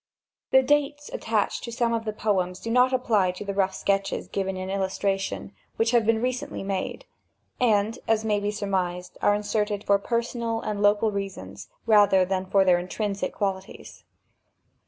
[0.49, 4.27] The dates attached to some of the poems do not apply to the rough sketches
[4.27, 7.05] given in illustration, which have been recently made,
[7.59, 12.65] and, as may be surmised, are inserted for personal and local reasons rather than for
[12.65, 14.03] their intrinsic qualities.